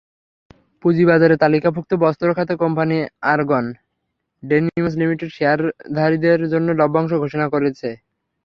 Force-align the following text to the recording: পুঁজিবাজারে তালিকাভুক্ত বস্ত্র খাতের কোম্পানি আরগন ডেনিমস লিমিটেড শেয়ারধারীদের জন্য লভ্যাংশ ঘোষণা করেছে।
পুঁজিবাজারে 0.83 1.35
তালিকাভুক্ত 1.43 1.91
বস্ত্র 2.03 2.27
খাতের 2.37 2.57
কোম্পানি 2.63 2.97
আরগন 3.31 3.65
ডেনিমস 4.43 4.93
লিমিটেড 5.01 5.29
শেয়ারধারীদের 5.37 6.39
জন্য 6.53 6.67
লভ্যাংশ 6.79 7.11
ঘোষণা 7.23 7.47
করেছে। 7.53 7.89